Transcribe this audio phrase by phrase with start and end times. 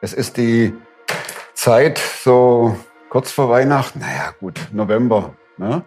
[0.00, 0.74] Es ist die
[1.54, 2.76] Zeit so
[3.08, 5.34] kurz vor Weihnachten, naja gut, November.
[5.56, 5.82] Ne?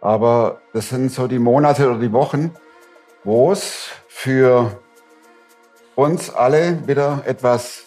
[0.00, 2.52] Aber das sind so die Monate oder die Wochen,
[3.24, 4.80] wo es für
[5.96, 7.86] uns alle wieder etwas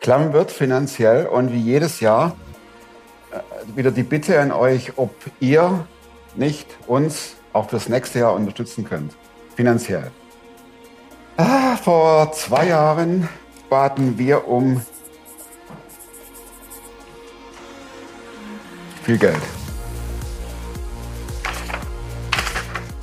[0.00, 2.36] klamm wird finanziell und wie jedes Jahr
[3.30, 5.86] äh, wieder die Bitte an euch, ob ihr
[6.36, 9.14] nicht uns auch fürs nächste Jahr unterstützen könnt,
[9.60, 10.10] finanziell.
[11.36, 13.28] Ah, vor zwei Jahren
[13.68, 14.80] baten wir um
[19.02, 19.42] viel Geld.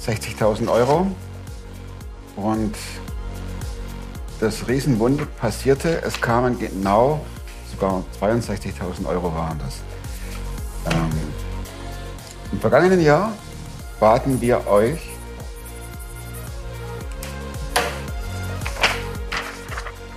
[0.03, 1.05] 60.000 Euro.
[2.35, 2.75] Und
[4.39, 7.23] das Riesenwunder passierte, es kamen genau,
[7.71, 9.81] sogar 62.000 Euro waren das.
[10.91, 11.11] Ähm,
[12.51, 13.31] Im vergangenen Jahr
[13.99, 15.16] baten wir euch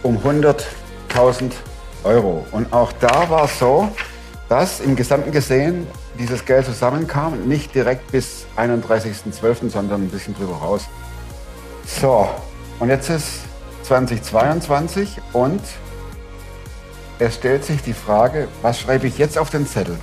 [0.02, 1.52] um 100.000
[2.04, 2.46] Euro.
[2.52, 3.88] Und auch da war es so,
[4.48, 5.86] dass im Gesamten gesehen
[6.18, 10.86] dieses Geld zusammenkam, nicht direkt bis 31.12., sondern ein bisschen drüber raus.
[11.86, 12.28] So,
[12.78, 13.40] und jetzt ist
[13.84, 15.60] 2022 und
[17.18, 19.98] es stellt sich die Frage, was schreibe ich jetzt auf den Zettel?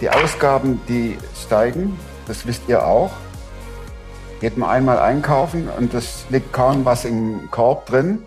[0.00, 3.10] Die Ausgaben, die steigen, das wisst ihr auch.
[4.40, 8.24] Geht man einmal einkaufen und es liegt kaum was im Korb drin.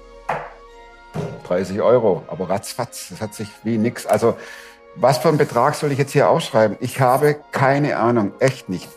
[1.51, 4.05] 30 Euro, aber ratzfatz, das hat sich wie nix.
[4.05, 4.35] Also
[4.95, 6.77] was für einen Betrag soll ich jetzt hier aufschreiben?
[6.79, 8.89] Ich habe keine Ahnung, echt nicht.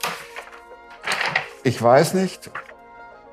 [1.65, 2.51] Ich weiß nicht,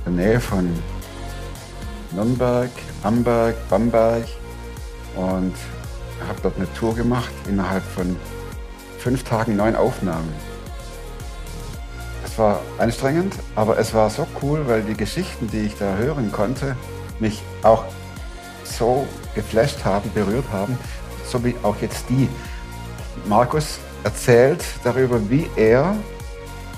[0.06, 0.66] der Nähe von
[2.12, 2.70] Nürnberg,
[3.02, 4.24] Amberg, Bamberg
[5.14, 5.52] und
[6.26, 8.16] habe dort eine Tour gemacht innerhalb von
[8.98, 10.32] fünf Tagen neun Aufnahmen.
[12.32, 16.32] Es war anstrengend, aber es war so cool, weil die Geschichten, die ich da hören
[16.32, 16.76] konnte,
[17.20, 17.84] mich auch
[18.64, 20.78] so geflasht haben, berührt haben,
[21.26, 22.30] so wie auch jetzt die.
[23.26, 25.94] Markus erzählt darüber, wie er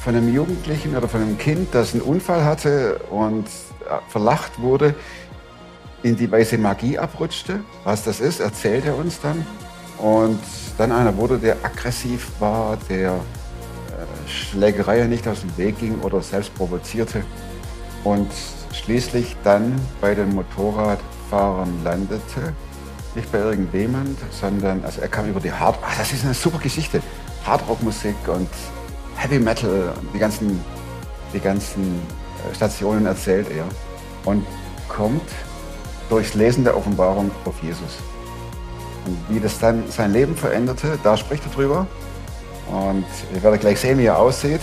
[0.03, 4.97] von einem Jugendlichen oder von einem Kind, das einen Unfall hatte und äh, verlacht wurde,
[6.03, 7.61] in die weiße Magie abrutschte.
[7.85, 9.47] Was das ist, erzählt er uns dann.
[9.99, 10.41] Und
[10.79, 13.21] dann einer wurde, der aggressiv war, der
[14.35, 17.25] Schlägereien nicht aus dem Weg ging oder selbst provozierte.
[18.03, 18.31] Und
[18.73, 22.55] schließlich dann bei den Motorradfahrern landete
[23.15, 25.79] nicht bei irgendjemand, sondern also er kam über die Hard.
[25.83, 27.01] Ach, das ist eine super Geschichte.
[27.47, 28.49] Hardrockmusik und
[29.17, 30.61] Heavy Metal, die ganzen,
[31.33, 32.01] die ganzen
[32.51, 33.65] äh, Stationen erzählt er
[34.25, 34.45] und
[34.89, 35.23] kommt
[36.09, 37.99] durchs Lesen der Offenbarung auf Jesus.
[39.07, 41.87] Und wie das dann sein Leben veränderte, da spricht er drüber.
[42.71, 44.61] Und ihr werdet gleich sehen, wie er aussieht.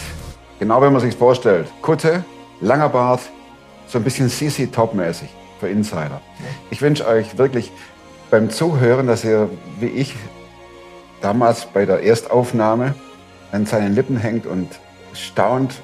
[0.60, 1.68] Genau wie man sich vorstellt.
[1.82, 2.24] Kutte,
[2.60, 3.22] langer Bart,
[3.88, 6.22] so ein bisschen CC Top-mäßig für Insider.
[6.70, 7.72] Ich wünsche euch wirklich
[8.30, 9.50] beim Zuhören, dass ihr,
[9.80, 10.16] wie ich,
[11.22, 12.96] damals bei der Erstaufnahme
[13.52, 14.68] an seinen Lippen hängt und
[15.14, 15.82] staunt,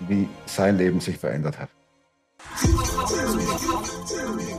[0.00, 1.68] wie sein Leben sich verändert hat.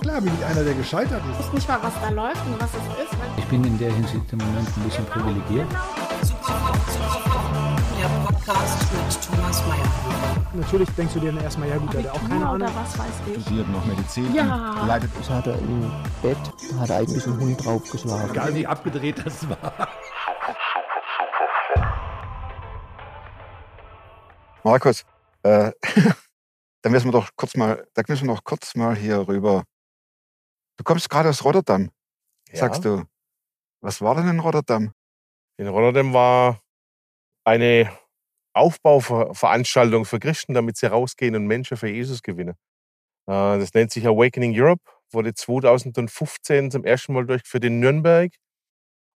[0.02, 1.40] Klar bin ich einer, der gescheitert ist.
[1.40, 3.18] Ich weiß nicht mal, was da läuft und was es ist.
[3.38, 5.68] Ich bin in der Hinsicht im Moment ein bisschen privilegiert.
[8.26, 10.50] Podcast mit Thomas Mayer.
[10.54, 12.70] Natürlich denkst du dir dann erstmal, ja gut, der hat auch keine Ahnung.
[12.74, 13.42] was weiß ich.
[13.44, 14.34] studiert noch Medizin.
[14.34, 14.86] Ja.
[14.86, 15.92] Leidet Ich hatte im
[16.22, 16.38] Bett,
[16.80, 18.32] hat eigentlich ein Hund draufgeschlagen.
[18.32, 19.88] Egal wie abgedreht das war.
[24.64, 25.06] Markus,
[25.44, 25.72] äh,
[26.82, 29.64] dann müssen wir doch kurz mal, da müssen wir noch kurz mal hier rüber.
[30.78, 31.92] Du kommst gerade aus Rotterdam,
[32.52, 33.04] sagst du.
[33.82, 34.94] Was war denn in Rotterdam?
[35.60, 36.62] In Rotterdam war
[37.46, 37.92] eine
[38.54, 42.56] Aufbauveranstaltung für Christen, damit sie rausgehen und Menschen für Jesus gewinnen.
[43.28, 48.32] Äh, Das nennt sich Awakening Europe, wurde 2015 zum ersten Mal durchgeführt in Nürnberg.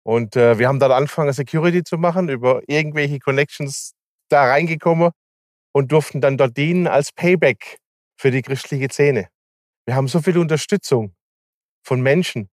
[0.05, 3.93] Und äh, wir haben dort angefangen, Security zu machen, über irgendwelche Connections
[4.29, 5.11] da reingekommen
[5.73, 7.77] und durften dann dort dienen als Payback
[8.19, 9.29] für die christliche Szene.
[9.85, 11.15] Wir haben so viel Unterstützung
[11.85, 12.49] von Menschen,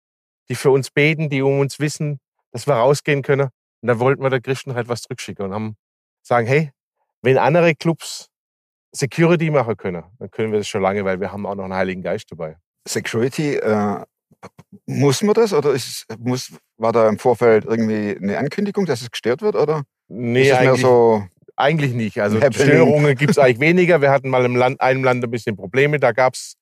[0.48, 2.18] die für uns beten, die um uns wissen,
[2.50, 3.50] dass wir rausgehen können.
[3.86, 5.76] Und da wollten wir der Christen halt was zurückschicken und haben
[6.20, 6.72] sagen, hey,
[7.22, 8.30] wenn andere Clubs
[8.90, 11.74] Security machen können, dann können wir das schon lange, weil wir haben auch noch einen
[11.74, 12.56] Heiligen Geist dabei.
[12.88, 14.04] Security, äh,
[14.86, 19.10] muss man das oder ist, muss, war da im Vorfeld irgendwie eine Ankündigung, dass es
[19.12, 21.24] gestört wird oder Nee, eigentlich, so,
[21.54, 22.20] eigentlich nicht.
[22.20, 22.66] Also Happening.
[22.66, 24.00] Störungen gibt es eigentlich weniger.
[24.00, 26.00] Wir hatten mal im Land, einem Land ein bisschen Probleme.
[26.00, 26.56] Da gab es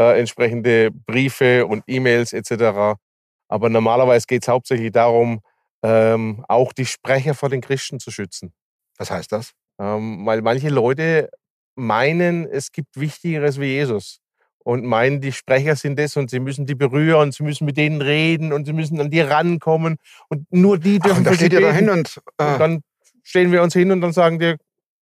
[0.00, 2.98] äh, entsprechende Briefe und E-Mails etc.
[3.46, 5.40] Aber normalerweise geht es hauptsächlich darum,
[5.84, 8.52] ähm, auch die Sprecher vor den Christen zu schützen.
[8.96, 9.52] was heißt das?
[9.78, 11.30] Ähm, weil manche Leute
[11.76, 14.20] meinen, es gibt Wichtigeres wie Jesus.
[14.64, 18.00] Und meinen, die Sprecher sind das und sie müssen die berühren, sie müssen mit denen
[18.00, 19.96] reden und sie müssen an die rankommen.
[20.30, 22.80] Und nur die Ach, dürfen und da steht ihr da hin und, Und äh, dann
[23.22, 24.54] stehen wir uns hin und dann sagen die,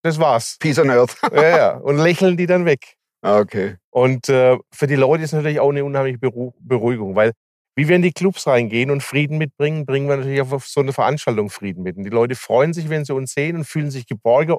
[0.02, 0.56] das war's.
[0.58, 1.16] Peace on Earth.
[1.32, 1.76] ja, ja.
[1.76, 2.96] Und lächeln die dann weg.
[3.20, 3.76] Ah, okay.
[3.90, 7.34] Und äh, für die Leute ist natürlich auch eine unheimliche Beru Beruhigung, weil
[7.74, 10.80] wie wir in die Clubs reingehen und Frieden mitbringen, bringen wir natürlich auch auf so
[10.80, 11.96] eine Veranstaltung Frieden mit.
[11.96, 14.56] Und die Leute freuen sich, wenn sie uns sehen und fühlen sich geborgen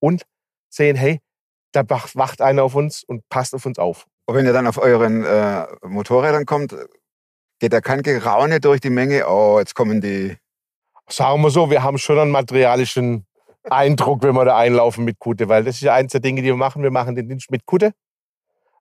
[0.00, 0.22] und
[0.68, 1.20] sehen, hey,
[1.72, 4.06] da wach- wacht einer auf uns und passt auf uns auf.
[4.26, 6.74] Und wenn ihr dann auf euren äh, Motorrädern kommt,
[7.60, 10.36] geht da kein Geraune durch die Menge, oh, jetzt kommen die.
[11.08, 13.26] Sagen wir so, wir haben schon einen materialischen
[13.70, 16.48] Eindruck, wenn wir da einlaufen mit Kutte, weil das ist ja eins der Dinge, die
[16.48, 16.82] wir machen.
[16.82, 17.92] Wir machen den Dienst mit Kutte,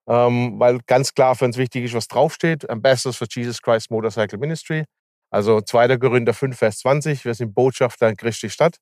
[0.08, 2.70] ähm, weil ganz klar für uns wichtig ist, was draufsteht.
[2.70, 4.86] Ambassadors for Jesus Christ Motorcycle Ministry.
[5.32, 5.98] Also 2.
[5.98, 7.26] Korinther 5, Vers 20.
[7.26, 8.78] Wir sind Botschafter in Christi Stadt.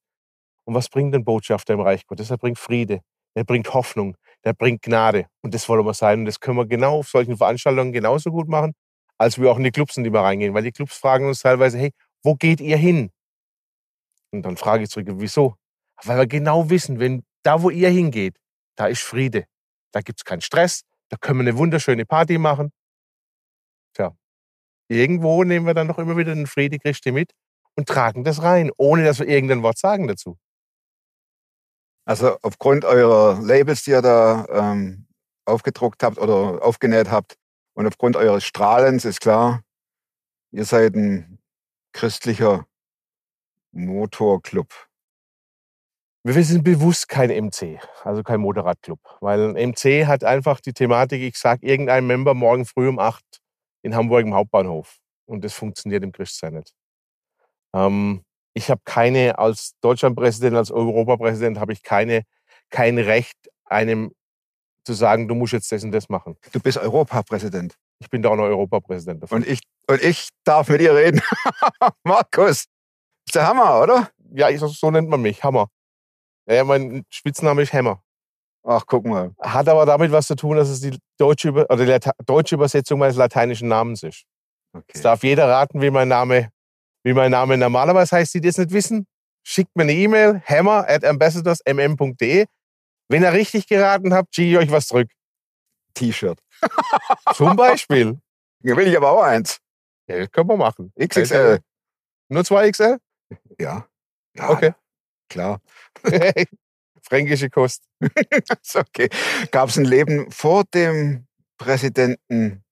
[0.66, 2.30] Und was bringt ein Botschafter im Reich Gottes?
[2.30, 3.02] Er bringt Friede,
[3.34, 5.28] er bringt Hoffnung, der bringt Gnade.
[5.42, 6.20] Und das wollen wir sein.
[6.20, 8.74] Und das können wir genau auf solchen Veranstaltungen genauso gut machen,
[9.18, 10.54] als wir auch in die Clubs, in die wir reingehen.
[10.54, 11.92] Weil die Clubs fragen uns teilweise, hey,
[12.24, 13.12] wo geht ihr hin?
[14.32, 15.56] Und dann frage ich zurück, wieso?
[16.04, 18.38] Weil wir genau wissen, wenn da, wo ihr hingeht,
[18.76, 19.46] da ist Friede.
[19.92, 20.84] Da gibt es keinen Stress,
[21.14, 22.72] da können wir eine wunderschöne Party machen.
[23.94, 24.18] Tja,
[24.88, 27.36] irgendwo nehmen wir dann doch immer wieder den Friede Christi mit
[27.76, 30.40] und tragen das rein, ohne dass wir irgendein Wort sagen dazu.
[32.06, 35.06] Also aufgrund eurer Labels, die ihr da ähm,
[35.46, 37.38] aufgedruckt habt oder aufgenäht habt
[37.76, 39.62] und aufgrund eures Strahlens ist klar,
[40.50, 41.38] ihr seid ein
[41.94, 42.66] christlicher
[43.72, 44.90] Motorclub.
[46.26, 51.22] Wir sind bewusst kein MC, also kein Motorradclub, weil ein MC hat einfach die Thematik,
[51.22, 53.22] ich sage irgendeinem Member morgen früh um 8
[53.82, 55.00] in Hamburg im Hauptbahnhof.
[55.26, 56.74] Und das funktioniert im Christsein nicht.
[57.76, 58.24] Ähm,
[58.54, 62.24] ich habe keine, als Deutschlandpräsident, als Europapräsident, habe ich keine,
[62.70, 64.14] kein Recht, einem
[64.86, 66.38] zu sagen, du musst jetzt das und das machen.
[66.54, 69.24] Du bist Europapräsident Ich bin da auch noch Europapräsident.
[69.24, 69.40] davon.
[69.40, 69.60] und ich,
[69.90, 71.22] und ich darf mit dir reden.
[72.06, 72.66] Markus,
[73.28, 74.10] ist der Hammer, oder?
[74.34, 75.68] Ja, so nennt man mich, Hammer.
[76.46, 78.02] Ja, mein Spitzname ist Hammer.
[78.64, 79.34] Ach, guck mal.
[79.42, 82.56] Hat aber damit was zu tun, dass es die deutsche, Über oder die Lata deutsche
[82.56, 84.24] Übersetzung meines lateinischen Namens ist.
[84.74, 84.92] Okay.
[84.94, 86.50] Es darf jeder raten, wie mein Name,
[87.04, 89.06] wie mein Name normalerweise heißt, die das nicht wissen.
[89.46, 92.46] Schickt mir eine E-Mail, hammer at ambassadorsmm.de.
[93.10, 95.10] Wenn ihr richtig geraten habt, schicke ich euch was zurück.
[95.94, 96.40] T-Shirt.
[97.34, 98.20] Zum Beispiel.
[98.62, 99.60] Ja, will ich aber auch eins.
[100.08, 100.94] Ja, das können wir machen.
[100.98, 101.60] XXL.
[102.30, 102.98] Nur zwei XL?
[103.60, 103.86] Ja.
[104.36, 104.74] ja Okay.
[105.34, 105.62] Klar.
[107.02, 107.84] Fränkische Kost.
[108.62, 109.10] Ist okay.
[109.50, 111.26] Gab es ein Leben vor dem
[111.58, 112.64] Präsidenten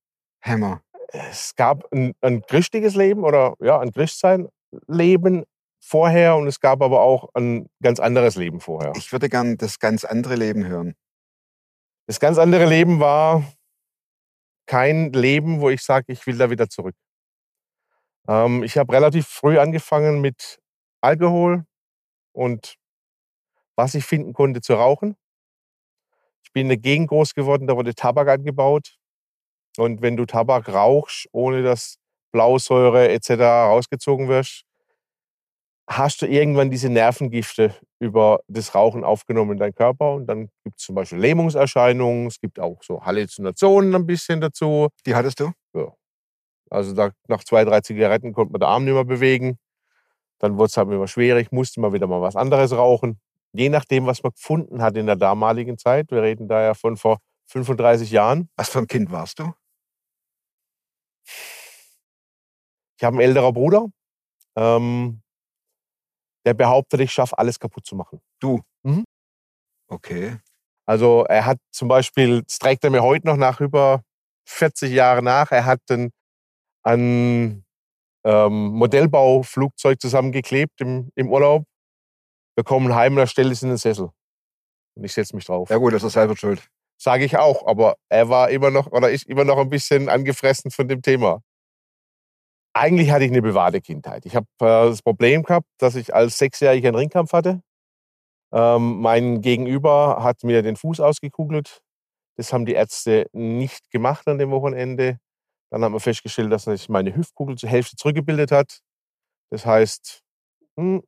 [0.43, 0.83] Hammer?
[1.07, 5.43] Es gab ein, ein christliches Leben oder ja, ein Christsein-Leben
[5.83, 8.93] vorher und es gab aber auch ein ganz anderes Leben vorher.
[8.95, 10.93] Ich würde gern das ganz andere Leben hören.
[12.05, 13.43] Das ganz andere Leben war
[14.67, 16.95] kein Leben, wo ich sage, ich will da wieder zurück.
[18.27, 20.59] Ähm, ich habe relativ früh angefangen mit
[21.01, 21.65] Alkohol
[22.33, 22.75] und
[23.75, 25.15] was ich finden konnte zu rauchen.
[26.43, 28.97] Ich bin in der Gegend groß geworden, da wurde Tabak angebaut.
[29.77, 31.97] Und wenn du Tabak rauchst, ohne dass
[32.33, 33.31] Blausäure etc.
[33.41, 34.63] rausgezogen wirst,
[35.89, 40.13] hast du irgendwann diese Nervengifte über das Rauchen aufgenommen in deinen Körper.
[40.13, 44.89] Und dann gibt es zum Beispiel Lähmungserscheinungen, es gibt auch so Halluzinationen ein bisschen dazu.
[45.05, 45.51] Die hattest du?
[46.71, 49.57] Also da, nach zwei, drei Zigaretten konnte man den Arm nicht mehr bewegen.
[50.41, 53.19] Dann wurde es halt immer schwierig, musste man wieder mal was anderes rauchen.
[53.53, 56.09] Je nachdem, was man gefunden hat in der damaligen Zeit.
[56.09, 57.19] Wir reden da ja von vor
[57.51, 58.49] 35 Jahren.
[58.55, 59.53] Was für ein Kind warst du?
[62.97, 63.87] Ich habe einen älterer Bruder,
[64.55, 65.21] ähm,
[66.45, 68.19] der behauptet, ich schaffe alles kaputt zu machen.
[69.87, 70.37] Okay.
[70.87, 74.03] Also er hat zum Beispiel, das trägt er mir heute noch nach über
[74.47, 76.11] 40 Jahre nach, er hat ein,
[76.83, 77.63] ein
[78.23, 81.63] ähm, Modellbauflugzeug zusammengeklebt im, im Urlaub.
[82.55, 84.09] Wir kommen heim und er stellt es in den Sessel.
[84.95, 85.69] Und ich setze mich drauf.
[85.69, 86.67] Ja gut, das ist selber schuld.
[86.97, 90.69] Sage ich auch, aber er war immer noch oder ist immer noch ein bisschen angefressen
[90.69, 91.41] von dem Thema.
[92.73, 94.25] Eigentlich hatte ich eine bewahrte Kindheit.
[94.25, 97.61] Ich habe äh, das Problem gehabt, dass ich als Sechsjähriger einen Ringkampf hatte.
[98.53, 101.81] Ähm, mein Gegenüber hat mir den Fuß ausgekugelt.
[102.37, 105.19] Das haben die Ärzte nicht gemacht an dem Wochenende.
[105.71, 108.81] Dann haben wir festgestellt, dass sich meine Hüftkugel zur Hälfte zurückgebildet hat.
[109.51, 110.21] Das heißt,
[110.77, 111.01] hm,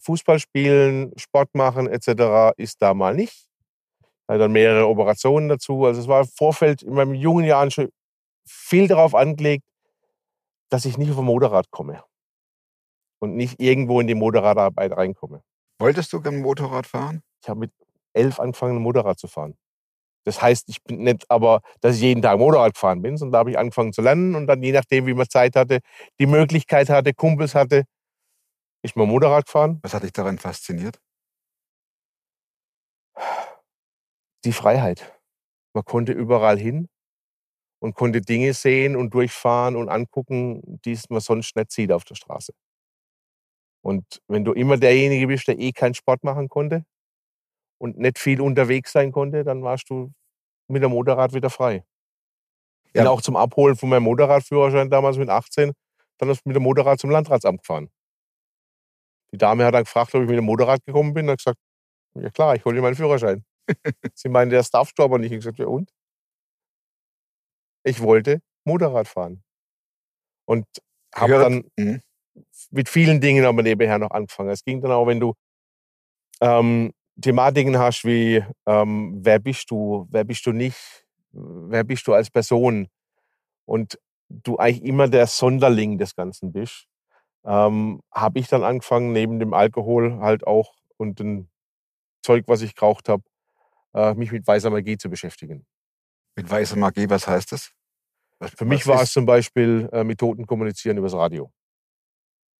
[0.00, 2.54] Fußball spielen, Sport machen etc.
[2.56, 3.46] ist da mal nicht.
[4.26, 5.84] Dann mehrere Operationen dazu.
[5.84, 7.90] Also es war im Vorfeld in meinen jungen Jahren schon
[8.46, 9.64] viel darauf angelegt,
[10.70, 12.02] dass ich nicht auf ein Motorrad komme
[13.20, 15.42] und nicht irgendwo in die Motorradarbeit reinkomme.
[15.78, 17.22] Wolltest du gern Motorrad fahren?
[17.42, 17.72] Ich habe mit
[18.12, 19.56] elf angefangen, Motorrad zu fahren.
[20.24, 23.38] Das heißt, ich bin nicht aber, dass ich jeden Tag Motorrad gefahren bin, sondern da
[23.40, 25.80] habe ich angefangen zu lernen und dann, je nachdem, wie man Zeit hatte,
[26.18, 27.84] die Möglichkeit hatte, Kumpels hatte,
[28.82, 29.80] ist mal Motorrad gefahren.
[29.82, 30.98] Was hat dich daran fasziniert?
[34.44, 35.18] Die Freiheit.
[35.74, 36.88] Man konnte überall hin
[37.80, 42.14] und konnte Dinge sehen und durchfahren und angucken, die man sonst nicht sieht auf der
[42.14, 42.52] Straße.
[43.82, 46.84] Und wenn du immer derjenige bist, der eh keinen Sport machen konnte
[47.78, 50.12] und nicht viel unterwegs sein konnte, dann warst du
[50.68, 51.84] mit dem Motorrad wieder frei.
[52.94, 53.10] Bin Ja.
[53.10, 55.72] auch zum Abholen von meinem Motorradführerschein damals mit 18,
[56.18, 57.90] dann ist mit dem Motorrad zum Landratsamt gefahren.
[59.32, 61.26] Die Dame hat dann gefragt, ob ich mit dem Motorrad gekommen bin.
[61.26, 61.58] Dann gesagt,
[62.16, 63.44] ja klar, ich hole dir meinen Führerschein.
[64.14, 65.32] Sie meinte, das darfst du aber nicht.
[65.32, 65.90] Ich gesagt, ja und?
[67.86, 69.42] Ich wollte Motorrad fahren.
[70.48, 70.66] Und
[71.14, 72.00] habe dann Mhm.
[72.70, 74.50] mit vielen Dingen aber nebenher noch angefangen.
[74.50, 75.34] Es ging dann auch, wenn du
[76.40, 82.12] ähm, Thematiken hast wie ähm, wer bist du, wer bist du nicht, wer bist du
[82.14, 82.88] als Person
[83.66, 86.86] und du eigentlich immer der Sonderling des Ganzen bist,
[87.44, 91.48] ähm, habe ich dann angefangen, neben dem Alkohol halt auch und dem
[92.22, 93.22] Zeug, was ich geraucht habe,
[93.94, 95.66] äh, mich mit weißer Magie zu beschäftigen.
[96.36, 97.70] Mit weißer Magie, was heißt das?
[98.38, 101.52] Was, Für mich war es zum Beispiel äh, mit Toten kommunizieren übers Radio.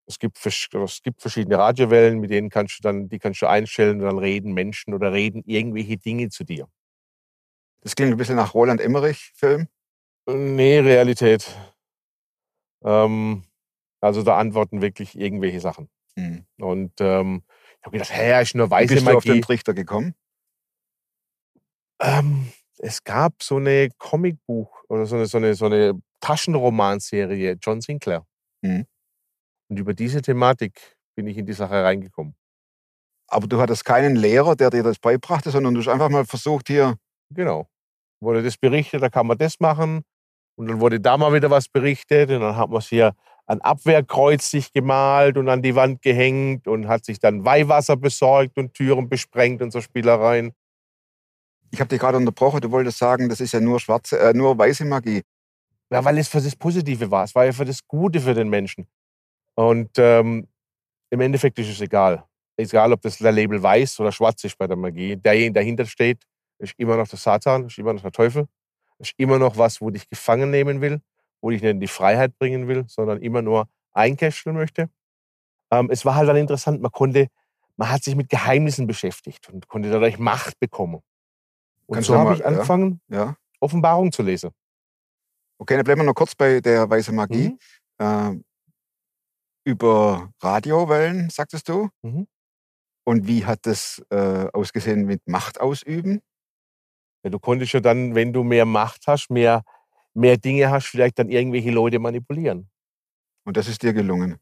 [0.06, 4.00] Es gibt, es gibt verschiedene Radiowellen, mit denen kannst du dann, die kannst du einstellen
[4.00, 6.68] und dann reden Menschen oder reden irgendwelche Dinge zu dir.
[7.80, 9.68] Das klingt ein bisschen nach Roland Emmerich-Film.
[10.26, 11.54] Äh, Nee, Realität.
[12.82, 13.44] Ähm,
[14.00, 15.88] also da antworten wirklich irgendwelche Sachen.
[16.16, 16.46] Mhm.
[16.58, 17.42] Und ähm,
[17.78, 19.40] ich habe gedacht, hä, ist nur Wie weiße bist du auf den Magie.
[19.40, 20.14] Trichter gekommen?
[22.00, 27.80] Ähm, es gab so eine Comicbuch oder so eine, so eine, so eine Taschenromanserie, John
[27.80, 28.26] Sinclair.
[28.62, 28.86] Mhm.
[29.68, 32.34] Und über diese Thematik bin ich in die Sache reingekommen.
[33.28, 36.68] Aber du hattest keinen Lehrer, der dir das beibrachte, sondern du hast einfach mal versucht,
[36.68, 36.96] hier.
[37.30, 37.68] Genau.
[38.20, 40.02] Wurde das berichtet, da kann man das machen.
[40.56, 42.30] Und dann wurde da mal wieder was berichtet.
[42.30, 43.14] Und dann hat man es hier
[43.46, 48.56] ein Abwehrkreuz sich gemalt und an die Wand gehängt und hat sich dann Weihwasser besorgt
[48.56, 50.52] und Türen besprengt und so Spielereien.
[51.70, 54.56] Ich habe dich gerade unterbrochen, du wolltest sagen, das ist ja nur schwarze, äh, nur
[54.56, 55.22] weiße Magie.
[55.90, 57.24] Ja, weil es für das Positive war.
[57.24, 58.86] Es war ja für das Gute für den Menschen.
[59.56, 60.48] Und ähm,
[61.10, 62.24] im Endeffekt ist es egal.
[62.56, 65.16] Egal, ob das Label weiß oder schwarz ist bei der Magie.
[65.16, 66.22] Derjenige, der dahinter steht,
[66.58, 68.46] ist immer noch der Satan, ist immer noch der Teufel.
[68.98, 71.00] Ist immer noch was, wo dich gefangen nehmen will,
[71.40, 74.88] wo dich nicht in die Freiheit bringen will, sondern immer nur einkästeln möchte.
[75.70, 77.26] Ähm, es war halt dann interessant, man konnte,
[77.76, 81.00] man hat sich mit Geheimnissen beschäftigt und konnte dadurch Macht bekommen.
[81.86, 82.46] Und Kannst so habe ich ja?
[82.46, 83.36] angefangen, Ja.
[83.60, 84.50] Offenbarung zu lesen.
[85.58, 87.50] Okay, dann bleiben wir noch kurz bei der weiße Magie.
[87.50, 87.58] Mhm.
[87.98, 88.40] Äh,
[89.64, 91.88] über Radiowellen, sagtest du?
[92.02, 92.26] Mhm.
[93.06, 96.20] Und wie hat das äh, ausgesehen mit Macht ausüben?
[97.24, 99.62] Ja, du konntest ja dann, wenn du mehr Macht hast, mehr,
[100.14, 102.70] mehr Dinge hast, vielleicht dann irgendwelche Leute manipulieren.
[103.46, 104.38] Und das ist dir gelungen.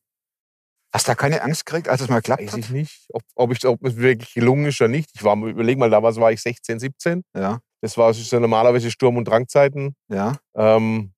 [0.92, 2.58] Hast du da keine Angst gekriegt, als es mal klappt Weiß hat?
[2.58, 5.10] ich nicht, ob, ob, ich, ob es wirklich gelungen ist oder nicht.
[5.14, 7.24] Ich war, überleg mal, damals war ich 16, 17.
[7.34, 9.96] Ja, Das war so normalerweise Sturm- und Drangzeiten.
[10.08, 10.36] ja.
[10.54, 11.12] Ähm,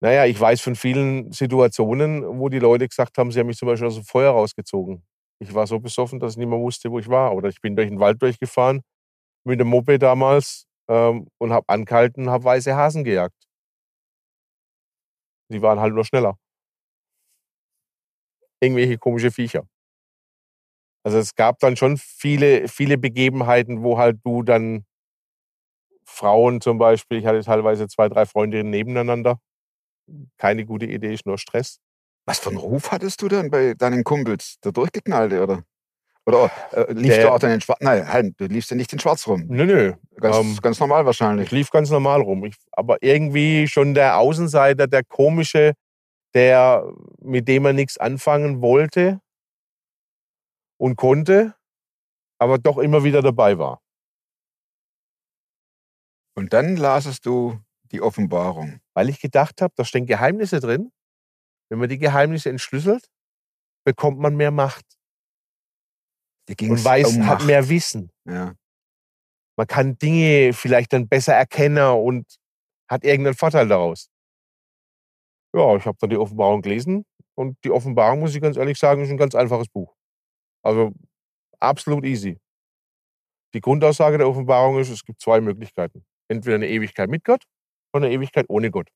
[0.00, 3.68] naja, ich weiß von vielen Situationen, wo die Leute gesagt haben, sie haben mich zum
[3.68, 5.02] Beispiel aus dem Feuer rausgezogen.
[5.40, 7.34] Ich war so besoffen, dass ich nicht mehr wusste, wo ich war.
[7.34, 8.82] Oder ich bin durch den Wald durchgefahren
[9.44, 13.34] mit dem Moped damals ähm, und habe angehalten und habe weiße Hasen gejagt.
[15.50, 16.38] Die waren halt nur schneller.
[18.60, 19.66] Irgendwelche komische Viecher.
[21.04, 24.84] Also es gab dann schon viele, viele Begebenheiten, wo halt du dann
[26.04, 29.38] Frauen zum Beispiel, ich hatte teilweise zwei, drei Freundinnen nebeneinander.
[30.38, 31.78] Keine gute Idee, ist nur Stress.
[32.26, 34.56] Was für einen Ruf hattest du denn bei deinen Kumpels?
[34.64, 35.62] Der Durchgeknallte, oder?
[36.24, 37.78] Oder äh, liefst Der- du auch dann in Schwarz?
[37.80, 39.44] Nein, halt, du liefst ja nicht in Schwarz rum.
[39.46, 39.92] Nö, nö.
[40.20, 41.50] Ganz, Ähm, ganz normal Ich wahrscheinlich.
[41.52, 42.44] lief ganz normal rum.
[42.44, 45.74] Ich, aber irgendwie schon der Außenseiter, der komische,
[46.34, 46.84] der,
[47.20, 49.20] mit dem man nichts anfangen wollte
[50.78, 51.54] und konnte,
[52.38, 53.80] aber doch immer wieder dabei war.
[56.34, 57.58] Und dann lasest du
[57.92, 58.80] die Offenbarung.
[58.94, 60.92] Weil ich gedacht habe, da stehen Geheimnisse drin.
[61.68, 63.08] Wenn man die Geheimnisse entschlüsselt,
[63.84, 64.84] bekommt man mehr Macht
[66.48, 67.46] und weiß, um hat Macht.
[67.46, 68.10] mehr Wissen.
[68.24, 68.54] Ja.
[69.56, 72.36] Man kann Dinge vielleicht dann besser erkennen und
[72.88, 74.08] hat irgendeinen Vorteil daraus.
[75.54, 79.02] Ja, ich habe dann die Offenbarung gelesen und die Offenbarung, muss ich ganz ehrlich sagen,
[79.02, 79.94] ist ein ganz einfaches Buch.
[80.62, 80.92] Also
[81.58, 82.38] absolut easy.
[83.54, 86.04] Die Grundaussage der Offenbarung ist, es gibt zwei Möglichkeiten.
[86.28, 87.44] Entweder eine Ewigkeit mit Gott
[87.96, 88.88] oder eine Ewigkeit ohne Gott.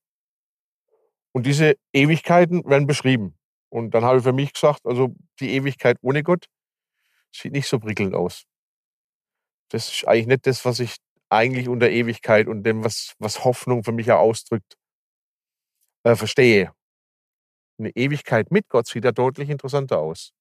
[1.33, 3.37] Und diese Ewigkeiten werden beschrieben.
[3.69, 6.47] Und dann habe ich für mich gesagt, also die Ewigkeit ohne Gott
[7.33, 8.43] sieht nicht so prickelnd aus.
[9.69, 10.97] Das ist eigentlich nicht das, was ich
[11.29, 14.75] eigentlich unter Ewigkeit und dem, was, was Hoffnung für mich ja ausdrückt,
[16.03, 16.73] äh, verstehe.
[17.79, 20.33] Eine Ewigkeit mit Gott sieht ja deutlich interessanter aus.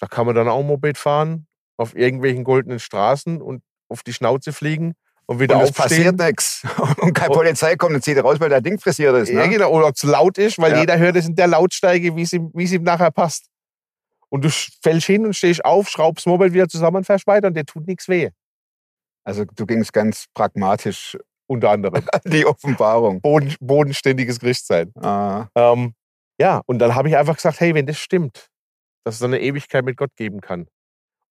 [0.00, 4.52] Da kann man dann auch Moped fahren, auf irgendwelchen goldenen Straßen und auf die Schnauze
[4.52, 4.94] fliegen
[5.26, 6.14] und wieder Und es aufstehen.
[6.14, 6.62] passiert nichts.
[7.00, 9.30] Und keine Und- Polizei kommt und zieht raus, weil der Ding frisiert ist.
[9.30, 9.48] Ja, Ne?
[9.50, 10.80] genau, oder zu laut ist, weil Ja.
[10.80, 13.46] jeder hört es in der Lautstärke, wie es ihm, wie es ihm nachher passt.
[14.28, 14.50] Und du
[14.82, 17.64] fällst hin und stehst auf, schraubst das Moped wieder zusammen und fährst weiter und dir
[17.64, 18.30] tut nichts weh.
[19.24, 22.02] Also du gingst ganz pragmatisch Unter anderem.
[22.12, 23.20] an die Offenbarung.
[23.20, 24.92] Boden, bodenständiges Christsein.
[24.96, 25.94] Ah, Ähm,
[26.40, 28.48] ja, und dann habe ich einfach gesagt, hey, wenn das stimmt,
[29.04, 30.66] dass es eine Ewigkeit mit Gott geben kann.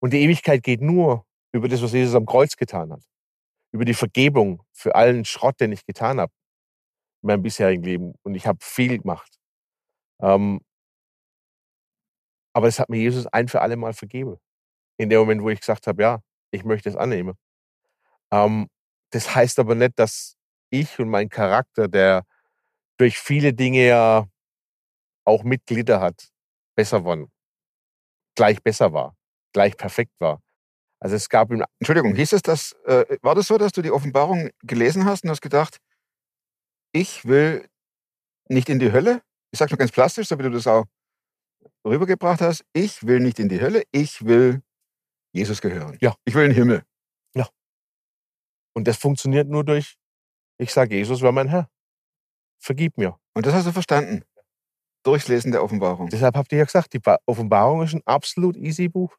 [0.00, 3.02] Und die Ewigkeit geht nur über das, was Jesus am Kreuz getan hat.
[3.74, 6.32] Über die Vergebung für allen Schrott, den ich getan habe
[7.22, 8.14] in meinem bisherigen Leben.
[8.22, 9.36] Und ich habe viel gemacht.
[10.22, 10.60] Ähm,
[12.54, 14.36] aber das hat mir Jesus ein für alle Mal vergeben.
[14.98, 16.20] In dem Moment, wo ich gesagt habe, ja,
[16.52, 17.34] ich möchte es annehmen.
[18.32, 18.68] Ähm,
[19.10, 20.36] das heißt aber nicht, dass
[20.70, 22.24] ich und mein Charakter, der
[22.98, 24.28] durch viele Dinge ja
[25.24, 26.28] auch mitglieder hat,
[26.76, 27.30] besser waren,
[28.36, 29.16] gleich besser war,
[29.52, 30.40] gleich perfekt war.
[31.04, 34.48] Also es gab Entschuldigung, hieß es das, äh, war das so, dass du die Offenbarung
[34.62, 35.78] gelesen hast und hast gedacht,
[36.92, 37.68] ich will
[38.48, 39.20] nicht in die Hölle?
[39.52, 40.86] Ich sage nur ganz plastisch, so wie du das auch
[41.86, 42.64] rübergebracht hast.
[42.72, 44.62] Ich will nicht in die Hölle, ich will
[45.34, 45.98] Jesus gehören.
[46.00, 46.14] Ja.
[46.24, 46.82] Ich will in den Himmel.
[48.76, 49.96] und das funktioniert nur durch,
[50.58, 51.68] ich sage, Jesus war mein Herr.
[52.60, 53.18] Vergib mir.
[53.34, 54.24] Und das hast du verstanden.
[55.04, 56.08] Durchs Lesen der Offenbarung.
[56.08, 59.16] Deshalb habt ihr ja gesagt, die Ba- Offenbarung ist ein absolut easy Buch.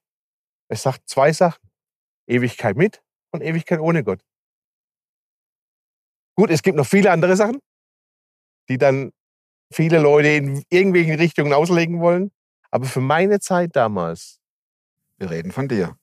[0.67, 1.62] Es sagt zwei Sachen.
[2.27, 4.21] Ewigkeit mit und Ewigkeit ohne Gott.
[6.38, 7.59] Gut, es gibt noch viele andere Sachen,
[8.69, 9.11] die dann
[9.71, 12.31] viele Leute in irgendwelchen Richtungen auslegen wollen.
[12.71, 14.39] Aber für meine Zeit damals
[15.17, 15.97] Wir reden von dir.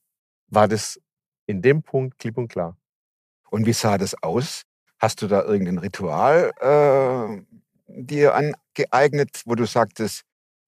[0.49, 1.01] war das
[1.47, 2.77] in dem Punkt klipp und klar.
[3.51, 4.63] Und wie sah das aus?
[4.99, 7.43] Hast du da irgendein Ritual äh,
[7.89, 10.23] dir angeeignet, wo du sagtest,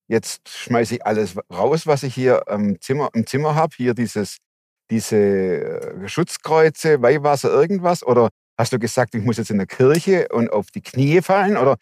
[0.09, 4.39] jetzt schmeiße ich alles raus, was ich hier im Zimmer, im Zimmer habe, hier dieses,
[4.91, 8.03] diese äh, Schutzkreuze, Weihwasser, irgendwas?
[8.05, 11.57] Oder hast du gesagt, ich muss jetzt in der Kirche und auf die Knie fallen?
[11.57, 11.77] Oder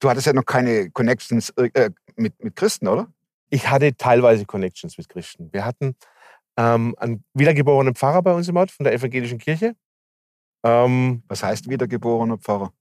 [0.00, 3.08] du hattest ja noch keine Connections äh, mit, mit Christen, oder?
[3.50, 5.52] Ich hatte teilweise Connections mit Christen.
[5.52, 5.96] Wir hatten
[6.56, 9.74] ähm, einen wiedergeborenen Pfarrer bei uns im Ort von der evangelischen Kirche.
[10.64, 12.72] Ähm, Was heißt wiedergeborener Pfarrer?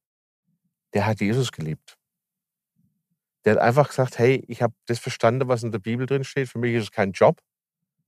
[0.95, 1.97] der hat Jesus geliebt.
[3.43, 6.49] Der hat einfach gesagt, hey, ich habe das verstanden, was in der Bibel drin steht.
[6.49, 7.41] Für mich ist es kein Job,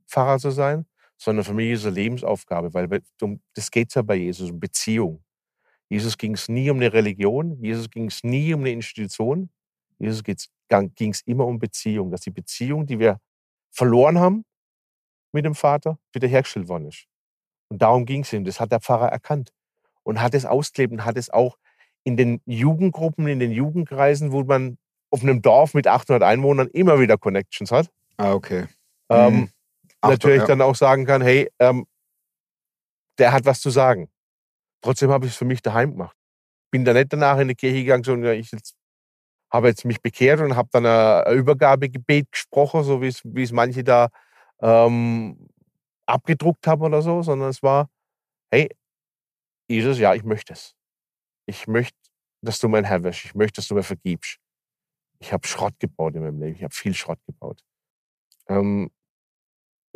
[0.07, 0.85] Pfarrer zu sein,
[1.17, 4.59] sondern für mich ist es eine Lebensaufgabe, weil um, das geht ja bei Jesus, um
[4.59, 5.23] Beziehung.
[5.89, 9.49] Jesus ging es nie um eine Religion, Jesus ging es nie um eine Institution,
[9.99, 13.19] Jesus ging es immer um Beziehung, dass die Beziehung, die wir
[13.71, 14.45] verloren haben
[15.31, 17.05] mit dem Vater, wiederhergestellt worden ist.
[17.69, 18.43] Und darum ging es ihm.
[18.43, 19.51] Das hat der Pfarrer erkannt
[20.03, 21.57] und hat es ausgelebt und hat es auch
[22.03, 24.77] in den Jugendgruppen, in den Jugendkreisen, wo man
[25.09, 28.67] auf einem Dorf mit 800 Einwohnern immer wieder Connections hat, Ah, okay.
[29.09, 29.49] ähm, Mhm.
[30.09, 30.47] Natürlich ja.
[30.47, 31.85] dann auch sagen kann, hey, ähm,
[33.17, 34.09] der hat was zu sagen.
[34.81, 36.15] Trotzdem habe ich es für mich daheim gemacht.
[36.71, 38.75] Bin da nicht danach in die Kirche gegangen, sondern ich jetzt
[39.51, 43.43] habe jetzt mich bekehrt und habe dann ein ein Übergabegebet gesprochen, so wie es, wie
[43.43, 44.09] es manche da
[44.61, 45.49] ähm,
[46.05, 47.89] abgedruckt haben oder so, sondern es war,
[48.51, 48.69] hey,
[49.69, 50.73] Jesus, ja, ich möchte es.
[51.45, 51.97] Ich möchte,
[52.41, 53.25] dass du mein Herr wirst.
[53.25, 54.37] Ich möchte, dass du mir vergibst.
[55.19, 56.55] Ich habe Schrott gebaut in meinem Leben.
[56.55, 57.63] Ich habe viel Schrott gebaut.
[58.47, 58.91] Ähm,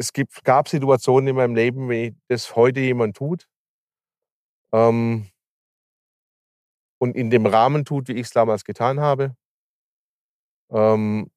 [0.01, 3.47] es gibt, gab Situationen in meinem Leben, wenn das heute jemand tut
[4.73, 5.29] ähm,
[6.99, 9.35] und in dem Rahmen tut, wie ich es damals getan habe,
[10.71, 11.29] ähm,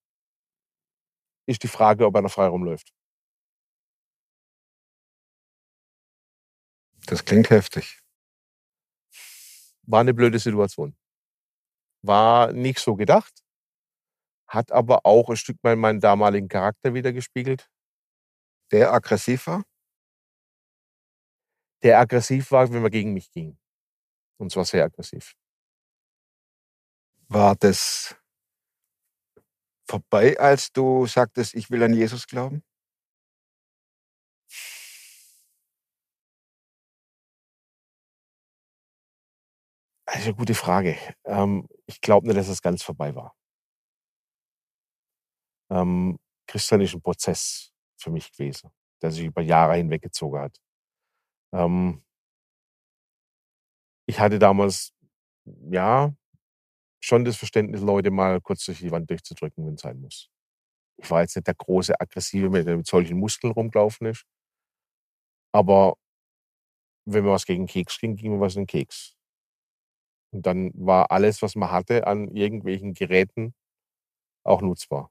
[1.46, 2.90] ist die Frage, ob einer frei rumläuft.
[7.06, 8.00] Das klingt heftig.
[9.86, 10.96] War eine blöde Situation.
[12.02, 13.44] War nicht so gedacht,
[14.48, 17.68] hat aber auch ein Stück weit meinen damaligen Charakter wiedergespiegelt,
[18.74, 19.62] Der aggressiv war?
[21.84, 23.58] der aggressiv war, wenn man gegen mich ging.
[24.38, 25.34] Und zwar sehr aggressiv.
[27.28, 28.16] War das
[29.88, 32.62] vorbei, als du sagtest, ich will an Jesus glauben?
[40.06, 40.96] Eine gute Frage.
[41.24, 43.34] Ähm, ich glaube nicht, dass es ganz vorbei war.
[45.70, 47.73] Ähm, Christian ist ein Prozess
[48.04, 48.70] für mich gewesen,
[49.02, 50.60] der sich über Jahre hinweg gezogen hat.
[51.52, 52.04] Ähm,
[54.06, 54.92] ich hatte damals,
[55.70, 56.14] ja,
[57.02, 60.30] schon das Verständnis, Leute mal kurz durch die Wand durchzudrücken, wenn es sein muss.
[60.98, 64.24] Ich war jetzt nicht der große Aggressive, der mit solchen Muskeln rumgelaufen ist.
[65.52, 65.96] Aber
[67.06, 69.16] wenn mir was gegen Keks ging, ging mir was in den Keks.
[70.32, 73.54] Und dann war alles, was man hatte an irgendwelchen Geräten,
[74.44, 75.10] auch nutzbar.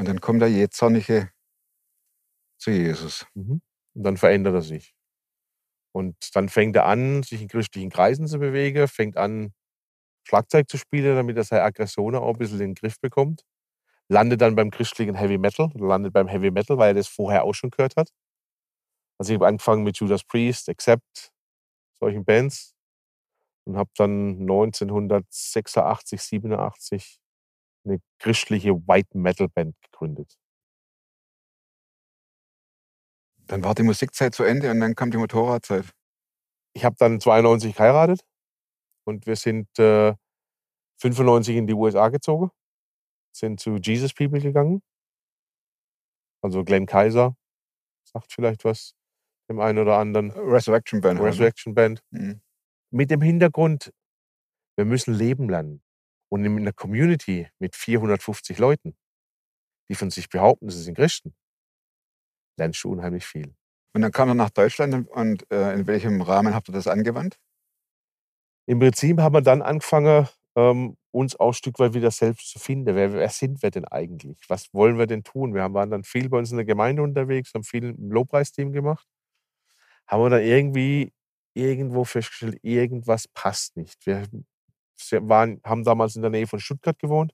[0.00, 1.30] Und dann kommt der Jähzornige
[2.58, 3.26] zu Jesus.
[3.34, 3.60] Mhm.
[3.94, 4.94] Und dann verändert er sich.
[5.92, 9.52] Und dann fängt er an, sich in christlichen Kreisen zu bewegen, fängt an,
[10.26, 13.44] Schlagzeug zu spielen, damit er seine Aggressionen auch ein bisschen in den Griff bekommt.
[14.08, 17.52] Landet dann beim christlichen Heavy Metal, landet beim Heavy Metal, weil er das vorher auch
[17.52, 18.08] schon gehört hat.
[19.18, 21.30] Also ich habe angefangen mit Judas Priest, Accept,
[21.98, 22.74] solchen Bands
[23.66, 27.20] und habe dann 1986, 87
[27.84, 30.38] eine christliche White Metal Band gegründet.
[33.46, 35.90] Dann war die Musikzeit zu Ende und dann kam die Motorradzeit.
[36.72, 38.24] Ich habe dann 92 geheiratet
[39.04, 40.14] und wir sind äh,
[41.00, 42.50] 95 in die USA gezogen,
[43.34, 44.82] sind zu Jesus People gegangen.
[46.42, 47.36] Also Glenn Kaiser
[48.04, 48.94] sagt vielleicht was
[49.50, 50.30] dem einen oder anderen.
[50.30, 51.20] Resurrection Band.
[51.20, 52.02] Resurrection Band.
[52.10, 52.40] Mhm.
[52.92, 53.92] Mit dem Hintergrund,
[54.76, 55.82] wir müssen leben lernen.
[56.32, 58.96] Und in einer Community mit 450 Leuten,
[59.90, 61.34] die von sich behaupten, sie sind Christen,
[62.58, 63.54] lernst du unheimlich viel.
[63.94, 67.38] Und dann kam er nach Deutschland und- äh, in welchem Rahmen habt ihr das angewandt?
[68.68, 72.58] Im Prinzip haben wir dann angefangen, ähm, uns auch ein Stück weit wieder selbst zu
[72.60, 72.94] finden.
[72.94, 74.38] Wer, wer sind wir denn eigentlich?
[74.48, 75.54] Was wollen wir denn tun?
[75.54, 78.72] Wir haben- waren dann viel bei uns in der Gemeinde unterwegs, haben viel im Lobpreisteam
[78.72, 79.06] gemacht.
[80.06, 81.12] Haben wir dann irgendwie
[81.54, 84.06] irgendwo festgestellt, irgendwas passt nicht.
[84.06, 84.26] Wir
[85.22, 87.32] waren, haben damals in der Nähe von Stuttgart gewohnt,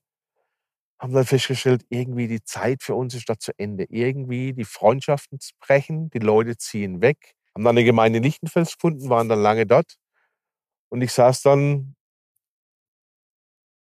[0.98, 3.84] haben dann festgestellt, irgendwie die Zeit für uns ist da zu Ende.
[3.90, 7.34] Irgendwie die Freundschaften brechen, die Leute ziehen weg.
[7.54, 9.96] Haben dann eine Gemeinde in Lichtenfels gefunden, waren dann lange dort.
[10.90, 11.94] Und ich saß dann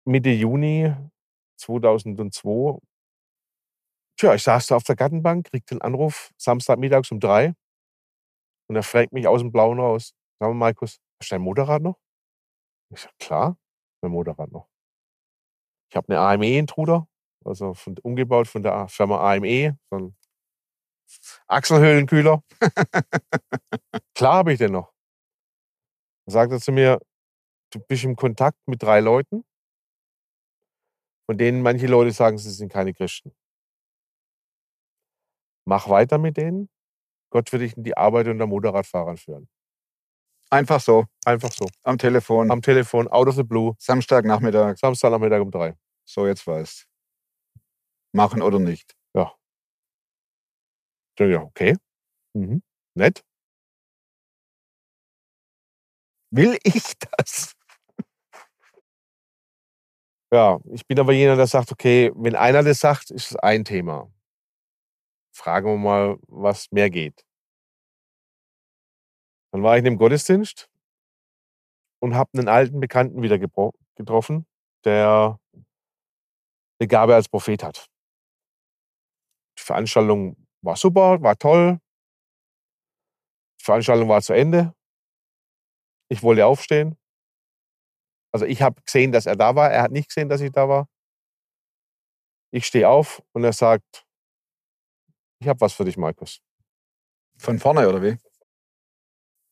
[0.07, 0.95] Mitte Juni
[1.57, 2.79] 2002.
[4.19, 7.55] Tja, ich saß da auf der Gartenbank, kriegte einen Anruf Samstagmittags um drei.
[8.69, 11.83] Und er fragt mich aus dem Blauen raus: Sag mal, Markus, hast du dein Motorrad
[11.83, 11.99] noch?
[12.91, 13.57] Ich sag, klar,
[14.05, 14.69] mein Motorrad noch.
[15.91, 17.09] Ich habe eine AME-Intruder,
[17.45, 20.17] also von, umgebaut von der Firma AME, so ein
[21.47, 22.43] Achselhöhlenkühler.
[24.15, 24.93] klar habe ich den noch.
[26.27, 27.01] Dann sagt er zu mir,
[27.71, 29.45] du bist im Kontakt mit drei Leuten,
[31.27, 33.35] von denen manche Leute sagen, sie sind keine Christen.
[35.67, 36.69] Mach weiter mit denen.
[37.31, 39.49] Gott wird dich in die Arbeit unter Motorradfahrern führen.
[40.55, 41.67] Einfach so, Einfach so.
[41.83, 44.79] am Telefon, Am Telefon, out of the blue, Samstagnachmittag.
[44.79, 45.75] Samstagnachmittag um drei.
[46.05, 46.87] So, jetzt weißt
[48.13, 48.95] Machen oder nicht.
[51.15, 51.77] Ich denke, ja, okay.
[52.35, 52.63] Mhm.
[52.97, 53.25] Nett.
[56.33, 57.55] Will ich das?
[60.33, 63.65] Ja, ich bin aber jener, der sagt, okay, wenn einer das sagt, ist es ein
[63.65, 64.11] Thema.
[65.33, 67.25] Fragen wir mal, was mehr geht.
[69.55, 70.69] Dann war ich in dem Gottesdienst
[72.03, 74.47] und habe einen alten Bekannten wieder getroffen,
[74.85, 75.39] der
[76.81, 77.87] eine Gabe als Prophet hat.
[79.57, 81.79] Die Veranstaltung war super, war toll.
[83.61, 84.75] Die Veranstaltung war zu Ende.
[86.11, 86.99] Ich wollte aufstehen,
[88.33, 89.71] Also ich habe gesehen, dass er da war.
[89.71, 90.89] Er hat nicht gesehen, dass ich da war.
[92.51, 94.05] Ich stehe auf und er sagt,
[95.39, 96.41] ich habe was für dich, Markus.
[97.39, 98.24] Von vorne oder wie?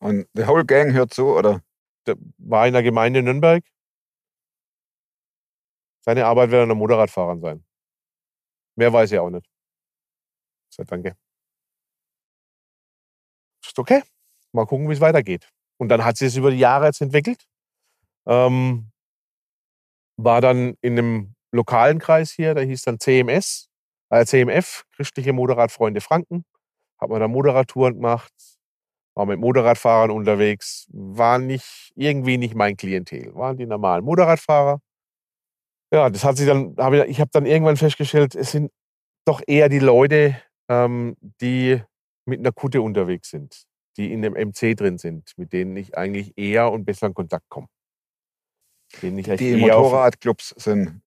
[0.02, 1.62] Und the whole gang hört zu, oder?
[2.08, 3.62] Der war in der Gemeinde in Nürnberg.
[6.04, 7.64] Seine Arbeit wird ein Motorradfahrer sein.
[8.76, 9.46] Mehr weiß ich auch nicht.
[10.70, 11.16] Ich sag, danke.
[13.64, 14.02] Ist okay.
[14.50, 15.48] Mal gucken, wie es weitergeht.
[15.78, 17.44] Und dann hat sich es über die Jahre jetzt entwickelt.
[18.26, 18.90] Ähm,
[20.16, 23.68] war dann in einem lokalen Kreis hier, der hieß dann CMS,
[24.10, 26.44] äh, CMF, Christliche Motorradfreunde Franken.
[26.98, 28.32] Hat man da Moderatouren gemacht,
[29.14, 34.80] war mit Motorradfahrern unterwegs, war nicht irgendwie nicht mein Klientel, waren die normalen Motorradfahrer.
[35.92, 38.70] Ja, das hat sich dann, hab ich, ich habe dann irgendwann festgestellt, es sind
[39.26, 41.82] doch eher die Leute, ähm, die
[42.24, 43.64] mit einer Kutte unterwegs sind,
[43.96, 47.48] die in dem MC drin sind, mit denen ich eigentlich eher und besser in Kontakt
[47.50, 47.66] komme.
[49.40, 51.02] Die Motorradclubs sind.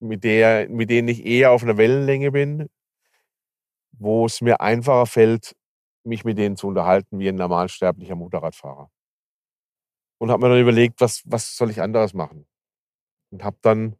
[0.00, 2.68] mit, der, mit denen ich eher auf einer Wellenlänge bin,
[3.92, 5.54] wo es mir einfacher fällt,
[6.04, 8.90] mich mit denen zu unterhalten wie ein normalsterblicher Motorradfahrer.
[10.18, 12.46] Und habe mir dann überlegt, was, was soll ich anderes machen?
[13.30, 13.96] Und habe dann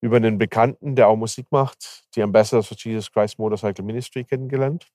[0.00, 4.88] über einen Bekannten, der auch Musik macht, die Ambassadors for Jesus Christ Motorcycle Ministry kennengelernt.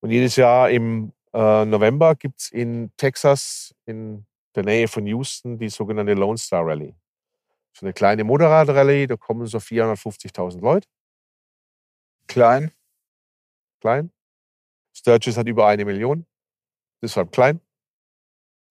[0.00, 5.58] Und jedes Jahr im äh, November gibt es in Texas, in der Nähe von Houston,
[5.58, 6.94] die sogenannte Lone Star Rally.
[7.72, 10.88] So eine kleine Motorradrallye, da kommen so 450.000 Leute,
[12.26, 12.72] Klein.
[13.80, 14.13] klein.
[14.94, 16.26] Sturgis hat über eine Million,
[17.02, 17.60] deshalb klein.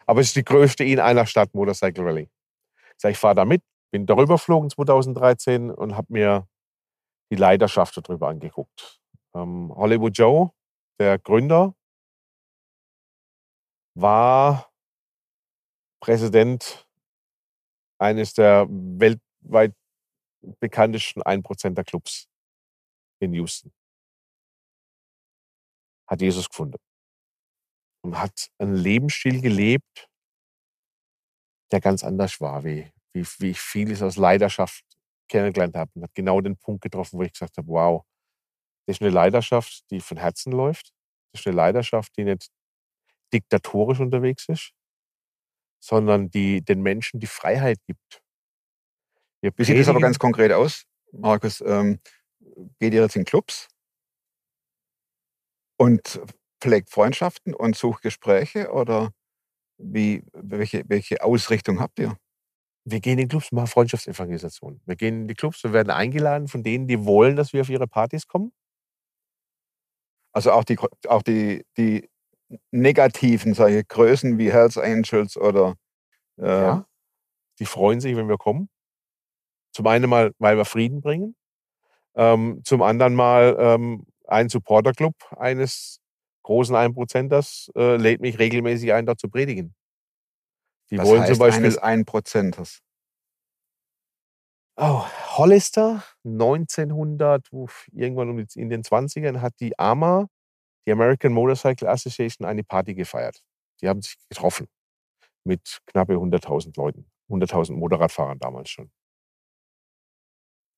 [0.05, 2.29] Aber es ist die größte in einer Stadt Motorcycle Rally.
[2.75, 6.47] Ich sag, ich fahre da mit, bin darüber geflogen 2013 und habe mir
[7.31, 8.99] die Leidenschaft darüber angeguckt.
[9.33, 10.51] Ähm, Hollywood Joe,
[10.99, 11.75] der Gründer,
[13.95, 14.71] war
[16.01, 16.88] Präsident
[17.99, 19.73] eines der weltweit
[20.59, 22.27] bekanntesten 1%er Clubs
[23.19, 23.71] in Houston.
[26.13, 26.78] Hat Jesus gefunden.
[28.06, 30.08] Und hat einen Lebensstil gelebt,
[31.71, 34.84] der ganz anders war, wie, wie, wie ich vieles aus Leidenschaft
[35.28, 35.89] kennengelernt habe.
[35.95, 38.06] Und hat genau den Punkt getroffen, wo ich gesagt habe, wow,
[38.86, 40.93] das ist eine Leidenschaft, die von Herzen läuft.
[41.32, 42.52] Das ist eine Leidenschaft, die nicht
[43.34, 44.71] diktatorisch unterwegs ist,
[45.80, 48.21] sondern die den Menschen die Freiheit gibt.
[49.41, 51.60] Wir Wie sieht das aber ganz konkret aus, Markus?
[51.62, 51.99] Ähm,
[52.80, 53.67] geht ihr jetzt in Clubs
[55.84, 56.22] und
[56.62, 59.12] pflegt Freundschaften und sucht Gespräche oder
[59.78, 62.17] wie, welche, welche Ausrichtung habt ihr?
[62.86, 64.82] wir gehen in die Clubs, machen Freundschaftsevangelisation.
[64.86, 67.69] Wir gehen in die Clubs, wir werden eingeladen von denen, die wollen, dass wir auf
[67.69, 68.52] ihre Partys kommen.
[70.34, 72.10] Also auch die, auch die, die
[72.72, 75.76] negativen solche Größen wie Hells Angels oder
[76.38, 76.86] äh, Ja.
[77.60, 78.67] Die freuen sich, wenn wir kommen.
[79.74, 81.36] Zum einen mal, weil wir Frieden bringen.
[82.15, 85.99] Ähm, zum anderen mal ähm, ein Supporterclub eines
[86.43, 89.75] großen Einprozenters äh, lädt mich regelmäßig ein, dort zu predigen.
[90.91, 92.79] Die was wollen heißt zum Beispiel eines Einprozenters.
[94.75, 95.05] Oh,
[95.38, 100.27] Hollister, 1900, uff, irgendwann um die- in den 20ern, hat die AMA,
[100.88, 103.39] die American Motorcycle Association, eine Party gefeiert.
[103.81, 104.67] Die haben sich getroffen
[105.45, 108.91] mit knappe 100.000 Leuten, 100.000 Motorradfahrern damals schon.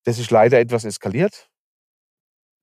[0.06, 1.50] Das ist leider etwas eskaliert.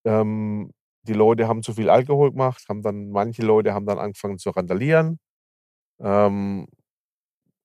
[0.04, 4.38] Ähm, die Leute haben zu viel Alkohol gemacht, haben dann, manche Leute haben dann angefangen
[4.38, 5.18] zu randalieren.
[6.00, 6.68] Ähm,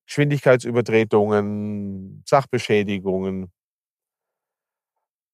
[0.07, 3.51] Geschwindigkeitsübertretungen, Sachbeschädigungen,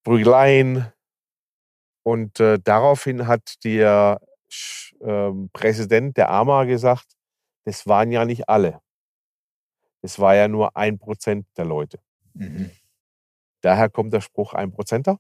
[0.04, 0.92] Prügeleien.
[2.04, 4.20] Und äh, daraufhin hat der
[5.00, 7.16] ähm, Präsident der AMA gesagt,
[7.66, 8.82] das waren ja nicht alle.
[10.02, 12.00] Das war ja nur ein Prozent der Leute.
[12.34, 12.72] Mhm.
[13.62, 15.18] Daher kommt der Spruch ein Prozenter.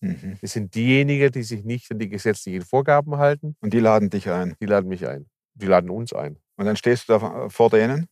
[0.00, 0.38] Mhm.
[0.40, 3.56] Das sind diejenigen, die sich nicht an die gesetzlichen Vorgaben halten.
[3.60, 4.56] Und die laden dich ein.
[4.60, 5.28] Die laden mich ein.
[5.54, 6.38] Die laden uns ein.
[6.56, 8.06] Und dann stehst du da vor denen.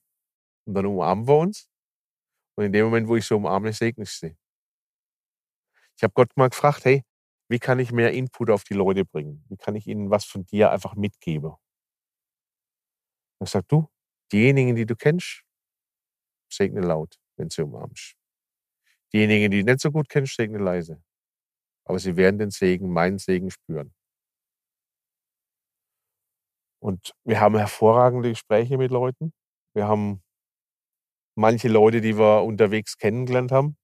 [0.67, 1.69] Und dann umarmen wir uns.
[2.57, 4.37] Und in dem Moment, wo ich so umarme, segne ich sie.
[5.97, 7.05] Ich habe Gott mal gefragt, hey,
[7.49, 9.45] wie kann ich mehr Input auf die Leute bringen?
[9.49, 11.55] Wie kann ich ihnen was von dir einfach mitgeben?
[13.41, 13.89] Und ich du,
[14.33, 15.43] diejenigen, die du kennst,
[16.53, 18.15] segne laut, wenn sie umarmst.
[19.13, 21.03] Diejenigen, die du nicht so gut kennst, segne leise.
[21.89, 23.95] Aber sie werden den Segen, meinen Segen spüren.
[26.81, 29.33] Und wir haben hervorragende Gespräche mit Leuten.
[29.75, 30.23] Wir haben
[31.37, 33.77] manche Leute, die wir unterwegs kennengelernt haben,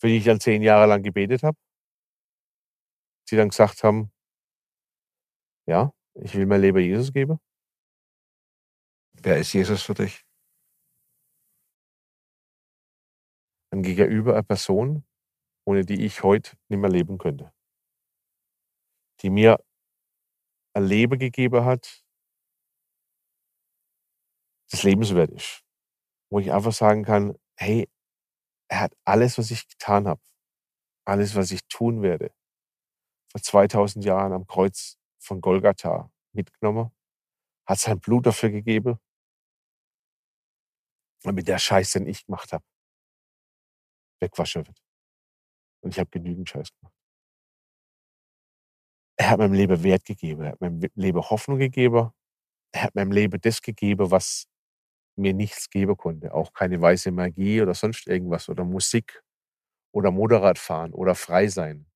[0.00, 1.58] für die ich dann zehn Jahre lang gebetet habe,
[3.30, 4.10] die dann gesagt haben,
[5.66, 7.38] ja, ich will mein Leben Jesus geben.
[9.12, 10.24] Wer ist Jesus für dich?
[13.70, 15.04] Dann gegenüber eine Person,
[15.70, 17.52] ohne die ich heute nicht mehr leben könnte.
[19.22, 19.64] Die mir
[20.74, 22.04] ein Leben gegeben hat,
[24.72, 25.62] das lebenswert ist.
[26.28, 27.88] Wo ich einfach sagen kann, hey,
[28.68, 30.20] er hat alles, was ich getan habe,
[31.04, 32.34] alles, was ich tun werde,
[33.30, 36.90] vor 2000 Jahren am Kreuz von Golgatha mitgenommen,
[37.64, 38.98] hat sein Blut dafür gegeben,
[41.22, 42.64] damit der Scheiß, den ich gemacht habe,
[44.20, 44.89] wegwaschen wird.
[45.82, 46.94] Und ich habe genügend Scheiß gemacht.
[49.18, 52.10] Er hat meinem Leben Wert gegeben, er hat meinem Leben Hoffnung gegeben,
[52.72, 54.46] er hat meinem Leben das gegeben, was
[55.16, 56.32] mir nichts geben konnte.
[56.34, 59.22] Auch keine weiße Magie oder sonst irgendwas oder Musik
[59.94, 61.86] oder Motorradfahren oder Freisein.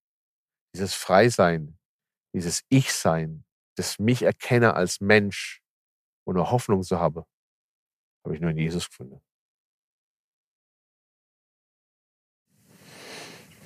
[0.75, 1.79] Dieses Freisein,
[2.35, 3.45] dieses Ich-Sein,
[3.77, 5.63] das mich erkenne als Mensch
[6.27, 7.25] und eine Hoffnung zu haben,
[8.25, 9.21] habe ich nur in Jesus gefunden.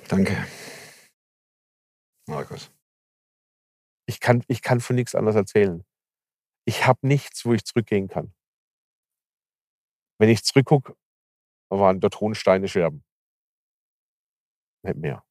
[0.09, 0.35] Danke.
[2.27, 2.71] Markus.
[4.07, 5.85] Ich kann, ich kann von nichts anderes erzählen.
[6.65, 8.33] Ich habe nichts, wo ich zurückgehen kann.
[10.19, 10.95] Wenn ich zurückgucke,
[11.69, 13.03] waren dort Hohensteine Scherben.
[14.83, 15.23] Nicht mehr.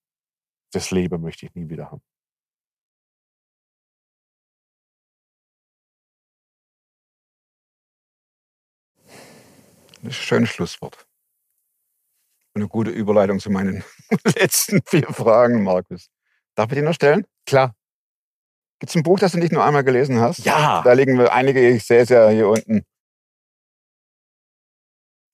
[0.73, 2.03] Das Leben möchte ich nie wieder haben.
[10.03, 11.09] Das ist ein schönes Schlusswort.
[12.59, 13.85] Eine gute Überleitung zu meinen
[14.25, 16.11] letzten vier Fragen, Markus.
[16.57, 17.25] Darf ich die noch stellen?
[17.47, 17.73] Klar.
[18.81, 20.45] Gibt es ein Buch, das du nicht nur einmal gelesen hast?
[20.45, 20.83] Ja.
[20.83, 22.83] Da liegen wir einige, ich sehe es ja hier unten.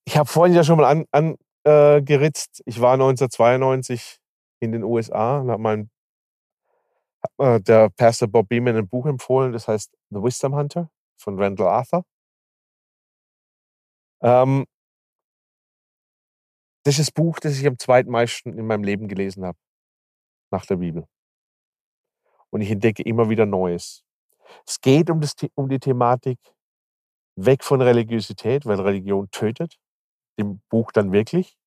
[0.07, 2.61] Ich habe vorhin ja schon mal angeritzt.
[2.63, 4.19] An, äh, ich war 1992
[4.59, 5.89] in den USA und habe mein
[7.23, 11.39] hat mir der Pastor Bob Beeman ein Buch empfohlen, das heißt The Wisdom Hunter von
[11.41, 12.05] Randall Arthur.
[14.21, 14.67] Ähm,
[16.85, 19.57] das ist das Buch, das ich am zweitmeisten in meinem Leben gelesen habe,
[20.51, 21.07] nach der Bibel.
[22.51, 24.03] Und ich entdecke immer wieder Neues.
[24.67, 26.39] Es geht um, das, um die Thematik
[27.35, 29.77] weg von Religiosität, weil Religion tötet,
[30.37, 31.57] im Buch dann wirklich,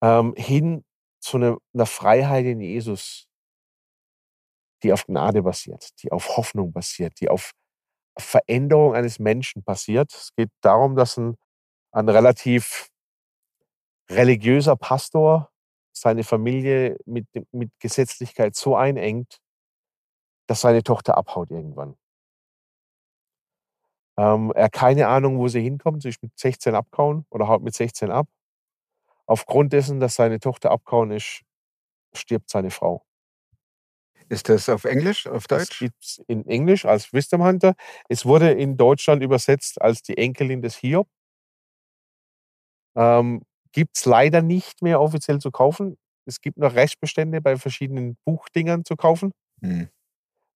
[0.00, 0.84] ähm, hin
[1.20, 3.26] zu einer, einer Freiheit in Jesus,
[4.84, 7.52] die auf Gnade basiert, die auf Hoffnung basiert, die auf
[8.16, 10.12] Veränderung eines Menschen passiert.
[10.12, 11.36] Es geht darum, dass ein,
[11.92, 12.91] ein relativ
[14.10, 15.50] religiöser Pastor
[15.92, 19.38] seine Familie mit, mit Gesetzlichkeit so einengt,
[20.48, 21.96] dass seine Tochter abhaut irgendwann.
[24.18, 26.02] Ähm, er hat keine Ahnung, wo sie hinkommt.
[26.02, 28.28] Sie ist mit 16 abgehauen oder haut mit 16 ab.
[29.26, 31.42] Aufgrund dessen, dass seine Tochter abgehauen ist,
[32.14, 33.04] stirbt seine Frau.
[34.28, 35.78] Ist das auf Englisch, auf Das Deutsch?
[35.80, 37.74] gibt's in Englisch als Wisdom Hunter.
[38.08, 41.08] Es wurde in Deutschland übersetzt als die Enkelin des Hiob.
[42.94, 45.96] Ähm, gibt es leider nicht mehr offiziell zu kaufen.
[46.26, 49.32] Es gibt noch Restbestände bei verschiedenen Buchdingern zu kaufen.
[49.60, 49.88] Hm.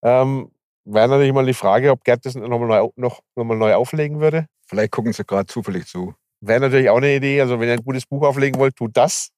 [0.03, 0.51] Ähm,
[0.89, 4.21] Wäre natürlich mal die Frage, ob Gerd das nochmal neu, noch, noch mal neu auflegen
[4.21, 4.47] würde.
[4.69, 6.15] Vielleicht gucken sie gerade zufällig zu.
[6.41, 7.41] Wäre natürlich auch eine Idee.
[7.41, 9.31] Also, wenn ihr ein gutes Buch auflegen wollt, tut das.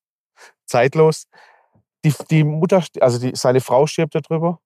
[0.66, 1.24] Zeitlos.
[2.04, 4.60] Die, die Mutter, also die, seine Frau stirbt darüber.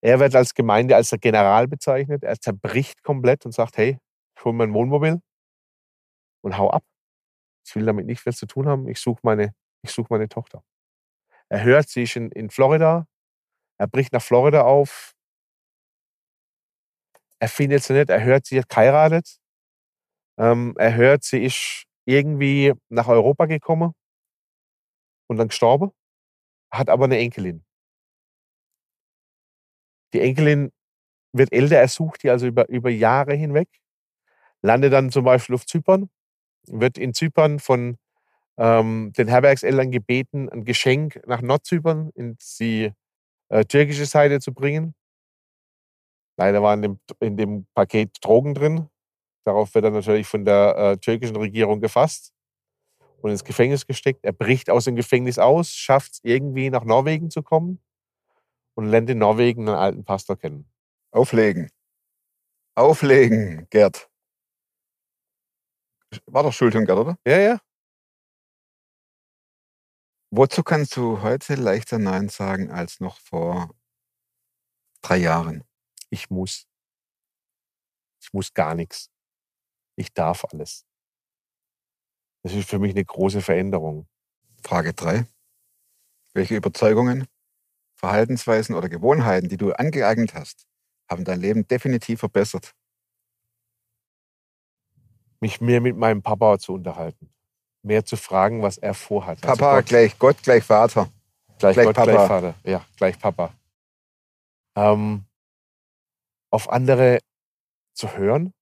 [0.00, 2.22] Er wird als Gemeinde als der General bezeichnet.
[2.22, 3.98] Er zerbricht komplett und sagt: Hey,
[4.36, 5.20] ich hole mein Wohnmobil
[6.42, 6.84] und hau ab.
[7.64, 8.88] Ich will damit nichts mehr zu tun haben.
[8.88, 9.54] Ich suche meine,
[9.86, 10.62] such meine Tochter.
[11.48, 13.06] Er hört, sie ist in, in Florida.
[13.78, 15.14] Er bricht nach Florida auf.
[17.38, 18.10] Er findet sie nicht.
[18.10, 19.38] Er hört, sie hat geheiratet.
[20.38, 23.94] Ähm, er hört, sie ist irgendwie nach Europa gekommen
[25.28, 25.92] und dann gestorben,
[26.72, 27.64] hat aber eine Enkelin.
[30.12, 30.70] Die Enkelin
[31.32, 33.68] wird älter, er sucht die also über, über Jahre hinweg,
[34.62, 36.10] landet dann zum Beispiel auf Zypern,
[36.68, 37.96] wird in Zypern von
[38.56, 42.92] ähm, den Herbergseltern gebeten, ein Geschenk nach Nordzypern in die
[43.48, 44.94] äh, türkische Seite zu bringen.
[46.36, 48.88] Leider waren in dem, in dem Paket Drogen drin.
[49.44, 52.32] Darauf wird er natürlich von der äh, türkischen Regierung gefasst
[53.20, 54.24] und ins Gefängnis gesteckt.
[54.24, 57.80] Er bricht aus dem Gefängnis aus, schafft es irgendwie nach Norwegen zu kommen
[58.74, 60.66] und lernt in Norwegen einen alten Pastor kennen.
[61.12, 61.70] Auflegen.
[62.74, 64.08] Auflegen, Gerd.
[66.26, 67.16] War doch Gerd, oder?
[67.26, 67.58] Ja, ja.
[70.30, 73.70] Wozu kannst du heute leichter Nein sagen als noch vor
[75.02, 75.64] drei Jahren?
[76.10, 76.66] Ich muss.
[78.20, 79.10] Ich muss gar nichts.
[79.96, 80.84] Ich darf alles.
[82.44, 84.06] Das ist für mich eine große Veränderung.
[84.62, 85.26] Frage drei.
[86.34, 87.26] Welche Überzeugungen,
[87.96, 90.66] Verhaltensweisen oder Gewohnheiten, die du angeeignet hast,
[91.10, 92.74] haben dein Leben definitiv verbessert?
[95.44, 97.28] Mich mehr mit meinem Papa zu unterhalten.
[97.82, 99.44] mehr zu fragen, was er vorhat.
[99.44, 101.12] Also Papa Gott, gleich Gott, gleich Vater.
[101.58, 102.12] gleich, gleich Gott, Papa.
[102.12, 102.54] gleich Vater.
[102.64, 103.52] Ja, gleich Papa.
[104.74, 105.26] Ähm,
[106.50, 107.18] auf andere
[107.92, 108.54] zu hören,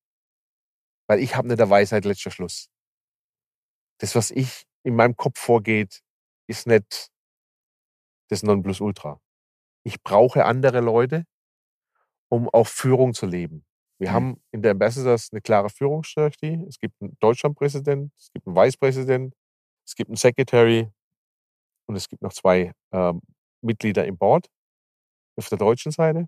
[1.06, 2.68] weil ich habe nicht der Weisheit letzter Schluss.
[3.98, 6.02] Das, was ich in meinem Kopf vorgeht,
[6.48, 7.12] ist nicht
[8.28, 9.20] das Nonplusultra.
[9.84, 11.26] Ich brauche andere Leute,
[12.28, 13.64] um auch Führung zu leben.
[14.02, 14.14] Wir Mhm.
[14.14, 16.64] haben in der Ambassadors eine klare Führungsstrategie.
[16.68, 19.32] Es gibt einen Deutschlandpräsident, es gibt einen Vicepräsident,
[19.86, 20.90] es gibt einen Secretary
[21.88, 23.22] und es gibt noch zwei ähm,
[23.62, 24.48] Mitglieder im Board
[25.36, 26.26] auf der deutschen Seite.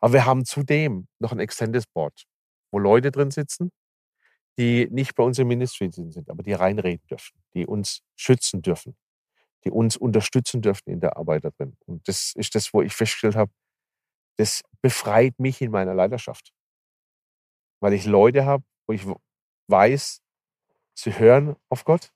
[0.00, 2.24] Aber wir haben zudem noch ein Extended Board,
[2.72, 3.70] wo Leute drin sitzen,
[4.58, 8.96] die nicht bei uns im Ministry sind, aber die reinreden dürfen, die uns schützen dürfen,
[9.64, 11.76] die uns unterstützen dürfen in der Arbeit da drin.
[11.86, 13.52] Und das ist das, wo ich festgestellt habe,
[14.36, 16.52] das befreit mich in meiner Leiterschaft.
[17.80, 19.06] Weil ich Leute habe, wo ich
[19.68, 20.20] weiß,
[20.94, 22.12] sie hören auf Gott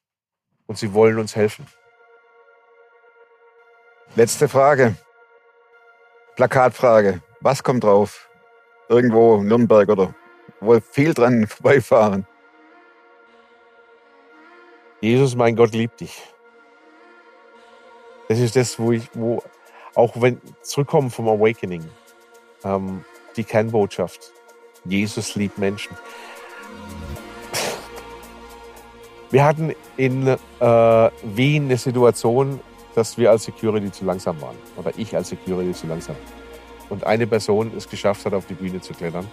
[0.66, 1.66] und sie wollen uns helfen.
[4.14, 4.96] Letzte Frage.
[6.36, 7.22] Plakatfrage.
[7.40, 8.30] Was kommt drauf?
[8.88, 10.14] Irgendwo Nürnberg oder
[10.60, 12.26] wo viel dran vorbeifahren.
[15.00, 16.22] Jesus, mein Gott, liebt dich.
[18.28, 19.42] Das ist das, wo ich, wo,
[19.94, 21.88] auch wenn zurückkommen vom Awakening,
[22.64, 23.04] ähm,
[23.36, 24.32] die Kernbotschaft.
[24.84, 25.96] Jesus liebt Menschen.
[29.30, 30.36] Wir hatten in äh,
[31.24, 32.60] Wien eine Situation,
[32.94, 34.56] dass wir als Security zu langsam waren.
[34.76, 36.16] Oder ich als Security zu langsam.
[36.88, 39.26] Und eine Person es geschafft hat, auf die Bühne zu klettern.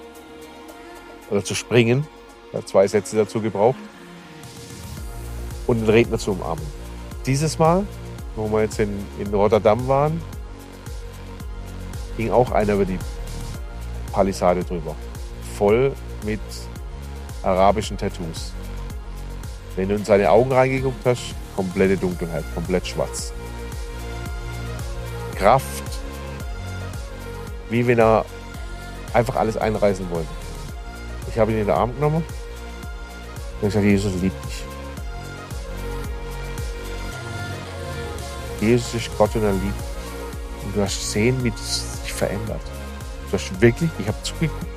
[1.30, 2.08] Oder zu springen.
[2.52, 3.78] Hat zwei Sätze dazu gebraucht
[5.68, 6.66] und den Redner zu umarmen.
[7.26, 7.86] Dieses Mal,
[8.36, 10.22] wo wir jetzt in, in Rotterdam waren,
[12.18, 13.00] ging auch einer über die
[14.14, 14.96] Palisade drüber.
[15.58, 15.92] Voll
[16.24, 16.40] mit
[17.42, 18.54] arabischen Tattoos.
[19.76, 23.34] Wenn du in seine Augen reingeguckt hast, komplette Dunkelheit, komplett schwarz.
[25.36, 25.84] Kraft,
[27.70, 28.24] wie wenn er
[29.14, 30.30] einfach alles einreißen wollte.
[31.30, 32.24] Ich habe ihn in den Arm genommen
[33.62, 34.64] und gesagt, Jesus liebt dich.
[38.62, 39.84] Jesus ist Gott und er liebt.
[40.64, 42.62] Und du hast gesehen, wie das sich verändert.
[43.34, 44.68] Du wirklich, ich habe zugeguckt,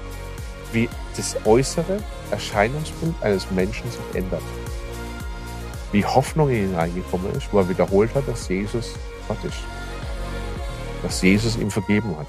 [0.73, 1.99] wie das äußere
[2.31, 4.41] Erscheinungsbild eines Menschen sich ändert.
[5.93, 8.95] Wie Hoffnung in ihn reingekommen ist, wo er wiederholt hat, dass Jesus
[9.29, 9.59] Gott ist.
[11.03, 12.29] Dass Jesus ihm vergeben hat.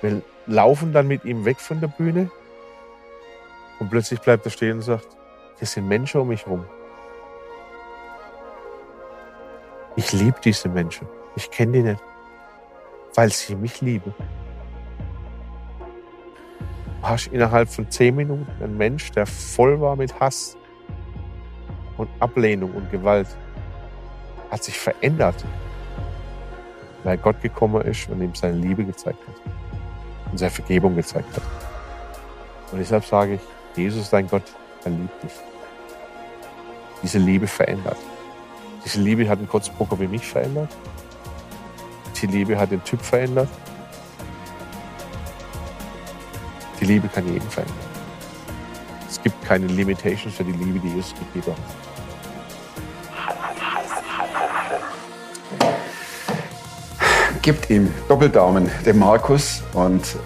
[0.00, 2.30] Wir laufen dann mit ihm weg von der Bühne
[3.80, 5.08] und plötzlich bleibt er stehen und sagt,
[5.58, 6.64] hier sind Menschen um mich herum.
[9.96, 11.08] Ich liebe diese Menschen.
[11.34, 12.02] Ich kenne die nicht,
[13.18, 14.14] weil sie mich lieben.
[17.00, 20.56] Du hast innerhalb von zehn Minuten einen Mensch, der voll war mit Hass
[21.96, 23.26] und Ablehnung und Gewalt,
[24.52, 25.34] hat sich verändert,
[27.02, 29.34] weil Gott gekommen ist und ihm seine Liebe gezeigt hat
[30.30, 31.42] und seine Vergebung gezeigt hat.
[32.70, 33.40] Und deshalb sage ich,
[33.76, 34.44] Jesus, dein Gott,
[34.84, 35.32] er liebt dich.
[37.02, 37.98] Diese Liebe verändert.
[38.84, 40.70] Diese Liebe hat den Kotzbrucker wie mich verändert.
[42.20, 43.48] Die Liebe hat den Typ verändert.
[46.80, 47.76] Die Liebe kann jeden verändern.
[49.08, 51.58] Es gibt keine Limitations für die Liebe, die Jesus gegeben hat.
[57.42, 59.62] Gibt ihm Doppeldaumen, dem Markus.
[59.72, 60.16] Und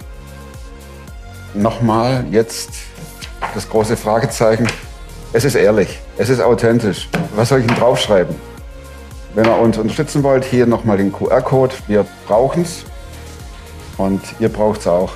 [1.55, 2.70] nochmal jetzt
[3.55, 4.66] das große Fragezeichen.
[5.34, 7.09] Es ist ehrlich, es ist authentisch.
[7.34, 8.51] Was soll ich denn draufschreiben?
[9.35, 11.74] Wenn ihr uns unterstützen wollt, hier nochmal den QR-Code.
[11.87, 12.85] Wir brauchen es.
[13.97, 15.12] Und ihr braucht es auch.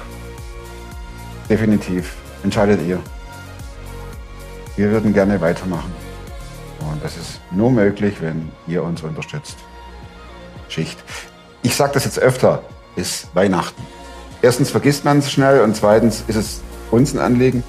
[1.51, 2.17] Definitiv.
[2.43, 2.99] Entscheidet ihr.
[4.77, 5.93] Wir würden gerne weitermachen.
[6.81, 9.59] Und das ist nur möglich, wenn ihr uns unterstützt.
[10.69, 10.99] Schicht.
[11.63, 12.63] Ich sage das jetzt öfter,
[12.97, 13.83] ist Weihnachten.
[14.41, 16.61] Erstens vergisst man es schnell und zweitens ist es
[16.91, 17.63] uns ein Anliegen.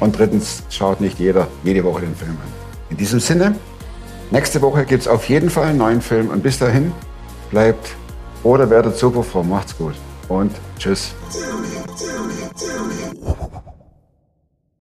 [0.00, 2.52] Und drittens schaut nicht jeder jede Woche den Film an.
[2.90, 3.54] In diesem Sinne,
[4.32, 6.92] nächste Woche gibt es auf jeden Fall einen neuen Film und bis dahin
[7.50, 7.94] bleibt
[8.42, 9.42] oder werdet super froh.
[9.42, 9.94] Macht's gut
[10.28, 11.14] und tschüss.